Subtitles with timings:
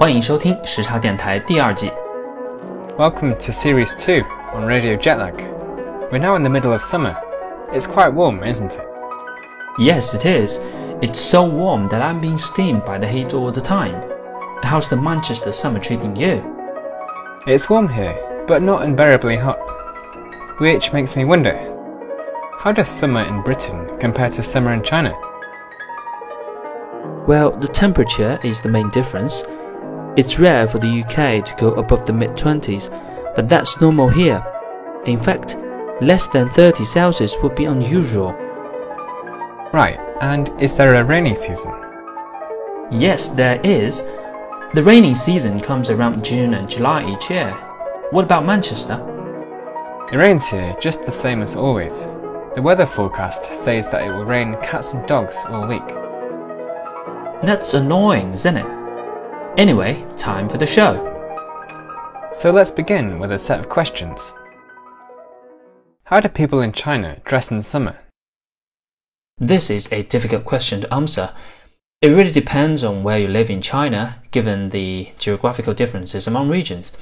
[0.00, 1.90] 欢迎收听时差电台第二季。
[2.96, 4.24] Welcome to Series 2
[4.54, 5.34] on Radio Jetlag.
[6.10, 7.16] We're now in the middle of summer.
[7.72, 8.84] It's quite warm, isn't it?
[9.78, 10.60] Yes, it is.
[11.00, 14.02] It's so warm that I'm being steamed by the heat all the time.
[14.62, 16.42] How's the Manchester summer treating you?
[17.46, 19.58] It's warm here, but not unbearably hot.
[20.58, 21.52] Which makes me wonder
[22.60, 25.12] how does summer in Britain compare to summer in China?
[27.26, 29.44] Well, the temperature is the main difference.
[30.17, 32.89] it's rare for the UK to go above the mid 20s,
[33.33, 34.45] but that's normal here.
[35.05, 35.55] In fact,
[36.01, 38.33] less than 30 Celsius would be unusual.
[39.71, 41.71] Right, and is there a rainy season?
[42.91, 44.01] Yes, there is.
[44.73, 47.51] The rainy season comes around June and July each year.
[48.11, 48.99] What about Manchester?
[50.11, 52.03] It rains here just the same as always.
[52.55, 55.87] The weather forecast says that it will rain cats and dogs all week.
[57.45, 58.80] That's annoying, isn't it?
[59.57, 60.95] Anyway, time for the show.
[62.33, 64.33] So let's begin with a set of questions.
[66.05, 67.99] How do people in China dress in summer?
[69.37, 71.33] This is a difficult question to answer.
[72.01, 76.95] It really depends on where you live in China, given the geographical differences among regions.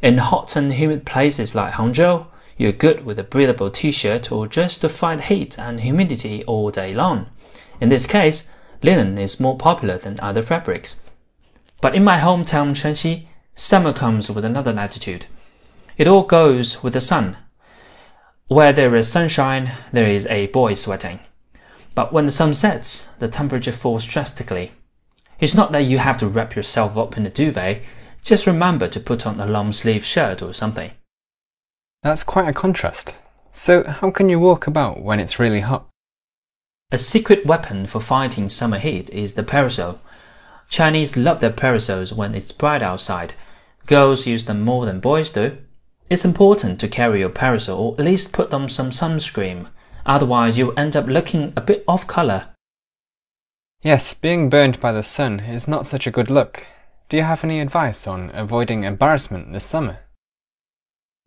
[0.00, 4.46] In hot and humid places like Hangzhou, you're good with a breathable t shirt or
[4.46, 7.26] dress to fight heat and humidity all day long.
[7.80, 8.48] In this case,
[8.80, 11.02] linen is more popular than other fabrics.
[11.80, 15.26] But in my hometown Shanxi, summer comes with another latitude.
[15.96, 17.36] It all goes with the sun.
[18.48, 21.20] Where there is sunshine, there is a boy sweating.
[21.94, 24.72] But when the sun sets, the temperature falls drastically.
[25.40, 27.82] It's not that you have to wrap yourself up in a duvet,
[28.22, 30.92] just remember to put on a long sleeve shirt or something.
[32.02, 33.14] That's quite a contrast.
[33.52, 35.88] So, how can you walk about when it's really hot?
[36.92, 39.98] A secret weapon for fighting summer heat is the parasol.
[40.68, 43.34] Chinese love their parasols when it's bright outside.
[43.86, 45.58] Girls use them more than boys do.
[46.08, 49.68] It's important to carry your parasol or at least put on some sunscreen.
[50.04, 52.48] Otherwise, you'll end up looking a bit off color.
[53.82, 56.66] Yes, being burned by the sun is not such a good look.
[57.08, 59.98] Do you have any advice on avoiding embarrassment this summer?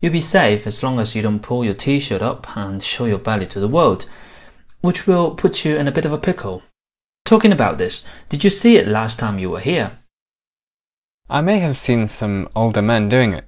[0.00, 3.04] You'll be safe as long as you don't pull your t shirt up and show
[3.04, 4.06] your belly to the world,
[4.80, 6.62] which will put you in a bit of a pickle.
[7.30, 9.98] Talking about this, did you see it last time you were here?
[11.28, 13.44] I may have seen some older men doing it.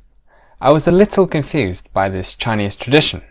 [0.60, 3.22] I was a little confused by this Chinese tradition.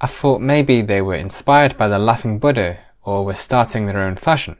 [0.00, 4.16] I thought maybe they were inspired by the Laughing Buddha or were starting their own
[4.16, 4.56] fashion.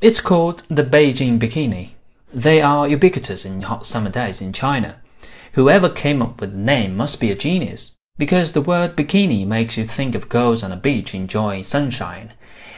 [0.00, 1.94] It's called the Beijing bikini.
[2.32, 5.00] They are ubiquitous in hot summer days in China.
[5.54, 9.76] Whoever came up with the name must be a genius, because the word bikini makes
[9.76, 12.32] you think of girls on a beach enjoying sunshine.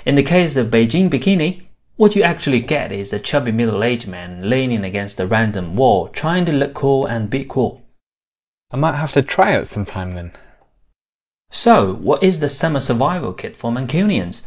[0.07, 4.49] In the case of Beijing bikini, what you actually get is a chubby middle-aged man
[4.49, 7.83] leaning against a random wall, trying to look cool and be cool.
[8.71, 10.31] I might have to try it sometime then.
[11.51, 14.47] So, what is the summer survival kit for Mancunians?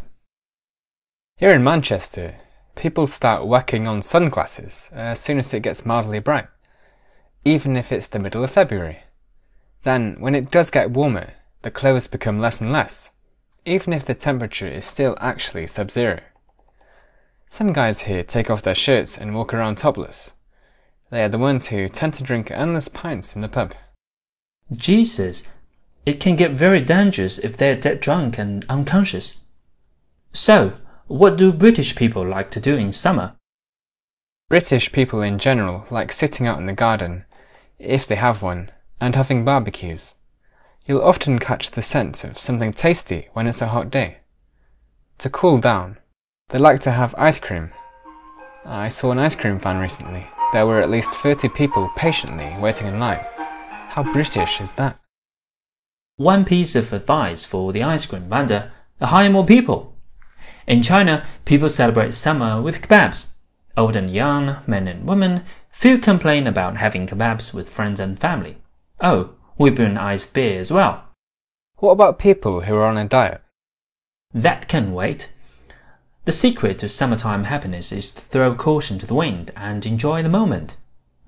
[1.35, 2.37] Here in Manchester,
[2.75, 6.47] people start working on sunglasses uh, as soon as it gets mildly bright,
[7.43, 8.99] even if it's the middle of February.
[9.83, 11.33] Then, when it does get warmer,
[11.63, 13.11] the clothes become less and less,
[13.65, 16.19] even if the temperature is still actually sub zero.
[17.49, 20.33] Some guys here take off their shirts and walk around topless.
[21.09, 23.73] They are the ones who tend to drink endless pints in the pub.
[24.71, 25.47] Jesus,
[26.05, 29.41] it can get very dangerous if they're dead drunk and unconscious.
[30.31, 30.73] So,
[31.07, 33.35] what do British people like to do in summer?
[34.47, 37.25] British people in general like sitting out in the garden,
[37.79, 38.71] if they have one,
[39.01, 40.15] and having barbecues.
[40.89, 44.21] You'll often catch the scent of something tasty when it's a hot day.
[45.19, 45.99] To cool down,
[46.49, 47.69] they like to have ice cream.
[48.65, 50.25] I saw an ice cream van recently.
[50.51, 53.23] There were at least 30 people patiently waiting in line.
[53.89, 54.99] How British is that?
[56.15, 59.95] One piece of advice for the ice cream vendor hire more people.
[60.65, 63.27] In China, people celebrate summer with kebabs.
[63.77, 68.57] Old and young, men and women, few complain about having kebabs with friends and family.
[68.99, 71.03] Oh, we bring iced beer as well.
[71.77, 73.41] What about people who are on a diet?
[74.33, 75.31] That can wait.
[76.25, 80.29] The secret to summertime happiness is to throw caution to the wind and enjoy the
[80.29, 80.77] moment.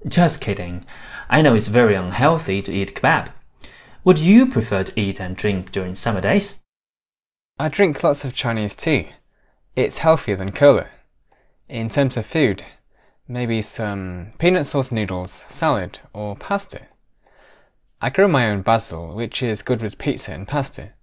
[0.08, 0.86] Just kidding.
[1.30, 3.32] I know it's very unhealthy to eat kebab.
[4.04, 6.62] What do you prefer to eat and drink during summer days?
[7.60, 9.10] I drink lots of Chinese tea.
[9.76, 10.88] It's healthier than cola.
[11.68, 12.64] In terms of food,
[13.28, 16.82] maybe some peanut sauce noodles, salad, or pasta.
[18.04, 20.94] I grow my own basil, which is good with pizza and pasta.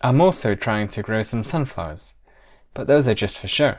[0.00, 2.14] I'm also trying to grow some sunflowers,
[2.72, 3.76] but those are just for show.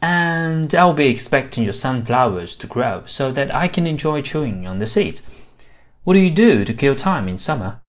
[0.00, 4.78] And I'll be expecting your sunflowers to grow so that I can enjoy chewing on
[4.78, 5.22] the seeds.
[6.04, 7.80] What do you do to kill time in summer?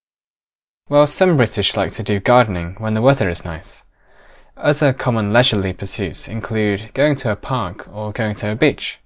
[0.90, 3.84] Well, some British like to do gardening when the weather is nice.
[4.58, 8.98] Other common leisurely pursuits include going to a park or going to a beach.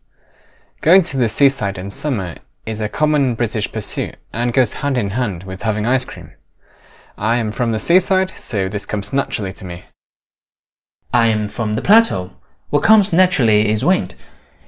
[0.79, 5.09] Going to the seaside in summer is a common British pursuit and goes hand in
[5.09, 6.31] hand with having ice cream.
[7.17, 9.83] I am from the seaside, so this comes naturally to me.
[11.13, 12.31] I am from the plateau.
[12.69, 14.15] What comes naturally is wind.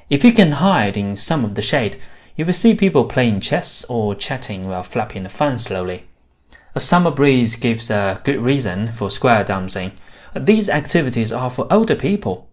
[0.10, 2.00] If you can hide in some of the shade,
[2.36, 6.04] you will see people playing chess or chatting while flapping the fan slowly.
[6.76, 9.94] A summer breeze gives a good reason for square dancing.
[10.36, 12.50] These activities are for older people.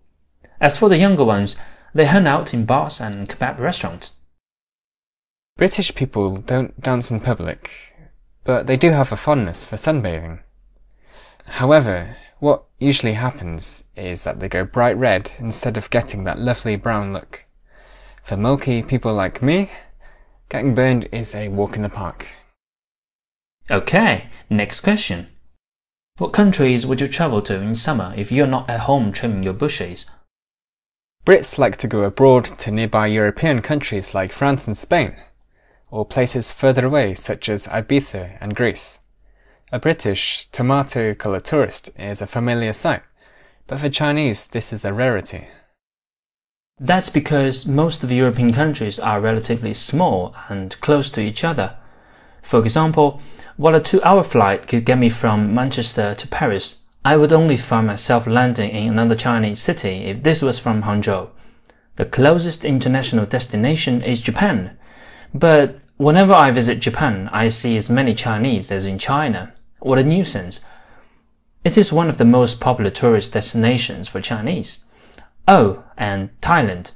[0.60, 1.56] As for the younger ones,
[1.92, 4.12] they hang out in bars and kebab restaurants.
[5.56, 7.94] British people don't dance in public,
[8.44, 10.40] but they do have a fondness for sunbathing.
[11.46, 16.76] However, what usually happens is that they go bright red instead of getting that lovely
[16.76, 17.44] brown look.
[18.24, 19.70] For milky people like me,
[20.48, 22.26] getting burned is a walk in the park.
[23.70, 25.28] Okay, next question.
[26.18, 29.52] What countries would you travel to in summer if you're not at home trimming your
[29.52, 30.06] bushes?
[31.24, 35.16] Brits like to go abroad to nearby European countries like France and Spain,
[35.92, 38.98] or places further away such as Ibiza and Greece.
[39.70, 43.02] A British tomato coloured tourist is a familiar sight,
[43.66, 45.48] but for Chinese this is a rarity.
[46.80, 51.76] That's because most of the European countries are relatively small and close to each other.
[52.40, 53.20] For example,
[53.56, 57.58] while a two hour flight could get me from Manchester to Paris, I would only
[57.58, 61.28] find myself landing in another Chinese city if this was from Hangzhou.
[61.96, 64.78] The closest international destination is Japan,
[65.34, 69.52] but whenever I visit Japan, I see as many Chinese as in China.
[69.80, 70.60] What a nuisance!
[71.64, 74.84] It is one of the most popular tourist destinations for Chinese.
[75.46, 76.90] Oh, and Thailand.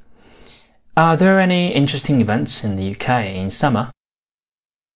[0.96, 3.90] Are there any interesting events in the UK in summer?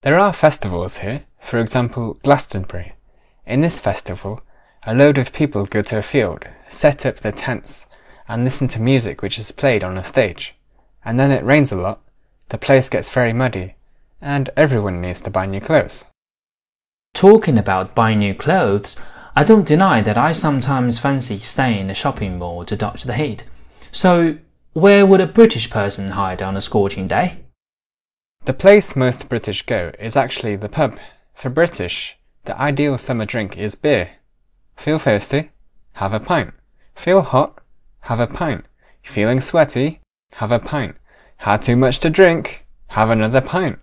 [0.03, 2.95] There are festivals here, for example, Glastonbury.
[3.47, 4.43] In this festival,
[4.85, 7.87] a load of people go to a field, set up their tents,
[8.27, 10.55] and listen to music which is played on a stage.
[11.05, 12.01] And then it rains a lot,
[12.51, 13.75] the place gets very muddy,
[14.21, 16.05] and everyone needs to buy new clothes.
[17.15, 18.97] Talking about buying new clothes,
[19.35, 23.15] I don't deny that I sometimes fancy staying in a shopping mall to dodge the
[23.15, 23.47] heat.
[23.93, 24.39] So,
[24.73, 27.39] where would a British person hide on a scorching day?
[28.45, 30.99] The place most British go is actually the pub.
[31.35, 34.11] For British, the ideal summer drink is beer.
[34.77, 35.51] Feel thirsty?
[35.95, 36.55] Have a pint.
[36.95, 37.61] Feel hot?
[38.03, 38.65] Have a pint.
[39.03, 40.01] Feeling sweaty?
[40.37, 40.97] Have a pint.
[41.41, 42.67] Had too much to drink?
[42.89, 43.79] Have another pint.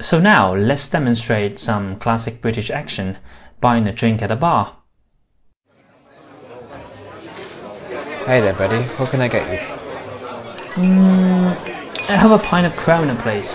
[0.00, 3.18] So now let's demonstrate some classic British action
[3.60, 4.78] buying a drink at a bar.
[8.26, 8.82] Hey there, buddy.
[8.82, 9.60] What can I get you?
[10.74, 11.56] Mm,
[12.10, 13.54] I have a pint of Corona, please.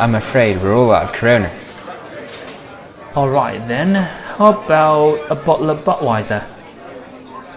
[0.00, 1.48] I'm afraid we're all out of Corona.
[3.16, 6.44] Alright then, how about a bottle of Budweiser?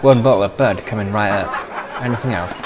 [0.01, 2.01] One bottle of Bud coming right up.
[2.01, 2.61] Anything else?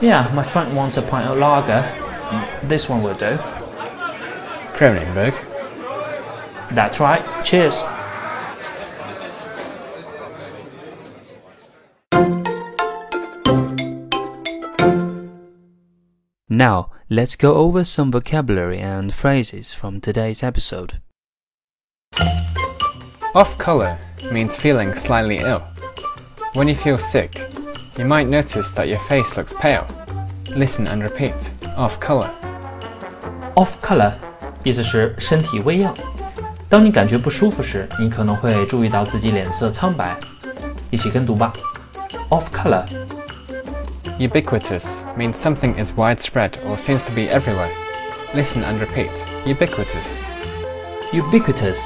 [0.00, 1.82] Yeah, my friend wants a pint of lager.
[2.66, 3.36] This one will do.
[4.76, 5.34] Kronenbourg.
[6.70, 7.22] That's right.
[7.44, 7.82] Cheers.
[16.48, 21.00] Now, let's go over some vocabulary and phrases from today's episode.
[23.34, 23.98] Off color
[24.30, 25.62] means feeling slightly ill.
[26.53, 27.39] When you feel sick,
[27.97, 29.85] you might notice that your face looks pale.
[30.55, 31.33] Listen and repeat.
[31.77, 32.29] Off color.
[33.55, 34.13] Off color
[34.63, 35.93] 意思是身体微恙。
[36.69, 40.17] 当你感觉不舒服时，你可能会注意到自己脸色苍白。
[40.89, 41.53] 一起跟读吧。
[42.29, 42.85] Off color.
[44.17, 47.69] Ubiquitous means something is widespread or seems to be everywhere.
[48.33, 49.11] Listen and repeat.
[49.45, 50.07] Ubiquitous.
[51.11, 51.77] Ubiquitous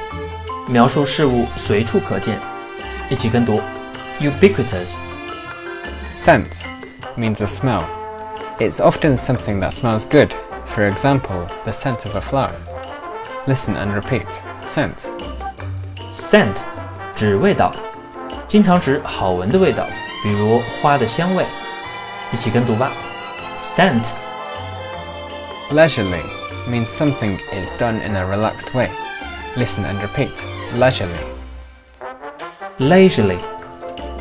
[0.68, 2.40] 描述事物随处可见。
[3.10, 3.60] 一起跟读。
[4.20, 4.96] Ubiquitous.
[6.14, 6.66] Scent
[7.18, 7.86] means a smell.
[8.60, 10.34] It's often something that smells good,
[10.68, 12.56] for example, the scent of a flower.
[13.48, 14.28] Listen and repeat.
[14.64, 15.08] Scent.
[16.14, 16.58] Scent
[17.16, 17.74] 指味道，
[18.48, 19.88] 经常指好闻的味道，
[20.22, 21.46] 比如花的香味。
[22.32, 22.92] 一起跟读吧。
[23.62, 24.04] Scent.
[25.72, 26.22] Leisurely
[26.70, 28.90] means something is done in a relaxed way.
[29.56, 30.32] Listen and repeat.
[30.78, 31.20] Leisurely.
[32.78, 33.40] Leisurely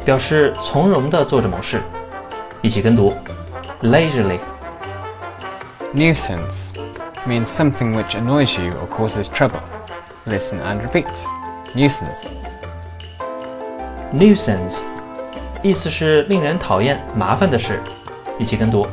[0.05, 1.81] 表示从容地做着某事。
[2.63, 3.13] 一起跟读。
[3.83, 4.39] Leisurely.
[5.95, 6.75] Nuisance
[7.27, 9.61] means something which annoys you or causes trouble.
[10.27, 11.09] Listen and repeat.
[11.75, 12.29] Nuisance.
[14.13, 14.81] nuisance，
[15.63, 17.81] 意思是令人讨厌、麻烦的事。
[18.39, 18.87] 一起跟读，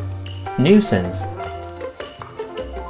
[0.60, 1.24] nuisance。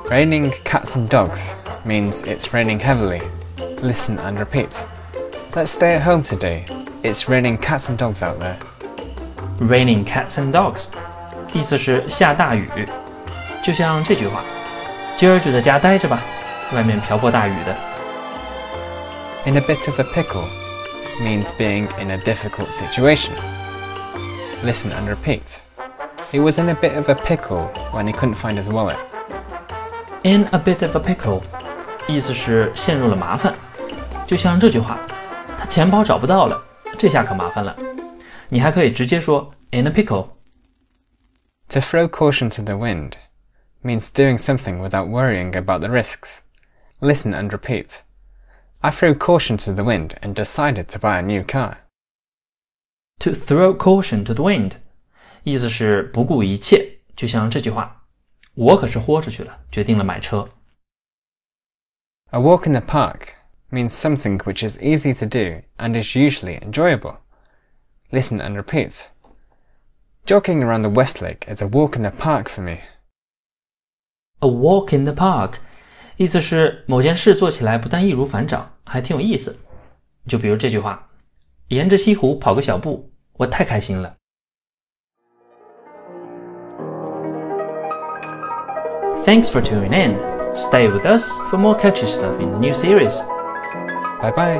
[0.10, 1.53] Raining cats and dogs
[1.86, 3.22] means it's raining heavily.
[3.82, 4.70] Listen and repeat.
[5.53, 6.65] Let's stay at home today.
[7.03, 8.56] It's raining cats and dogs out there.
[9.60, 10.86] Raining cats and dogs，
[11.53, 12.67] 意思是下大雨，
[13.63, 14.41] 就像这句话：
[15.15, 16.22] 今儿就在家待着吧，
[16.74, 17.75] 外面瓢泼大雨的。
[19.46, 20.46] In a bit of a pickle
[21.22, 23.32] means being in a difficult situation.
[24.63, 25.62] Listen and repeat.
[26.32, 28.98] He was in a bit of a pickle when he couldn't find his wallet.
[30.24, 31.41] In a bit of a pickle，
[32.08, 33.53] 意思是陷入了麻烦，
[34.27, 34.98] 就像这句话：
[35.58, 36.62] 他钱包找不到了，
[36.98, 37.77] 这下可麻烦了。
[38.50, 40.29] 你还可以直接说 in a pickle。
[41.70, 43.13] To throw caution to the wind
[43.84, 46.39] means doing something without worrying about the risks.
[47.00, 48.01] Listen and repeat.
[48.79, 51.77] I threw caution to the wind and decided to buy a new car.
[53.20, 54.74] To throw caution to the wind，
[55.44, 58.03] 意思是不顾一切，就像这句话：
[58.53, 60.48] 我可是豁出去了，决定了买车。
[62.32, 63.29] A walk in the park
[63.72, 67.17] means something which is easy to do and is usually enjoyable.
[68.12, 69.10] Listen and repeat.
[70.25, 72.82] Jogging around the Westlake is a walk in the park for me.
[74.39, 75.56] A walk in the park，
[76.15, 79.58] 意思是某件事做起来不但易如反掌，还挺有意思。
[80.27, 81.08] 就比如这句话：
[81.70, 84.15] 沿着西湖跑个小步，我太开心了。
[89.25, 90.17] Thanks for tuning in.
[90.56, 93.22] Stay with us for more catchy stuff in the new series.
[94.23, 94.59] Bye bye.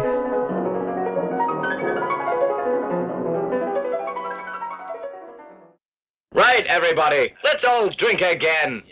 [6.35, 8.83] Right, everybody, let's all drink again.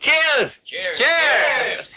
[0.00, 0.56] Cheers!
[0.64, 0.98] Cheers!
[0.98, 1.93] Cheers!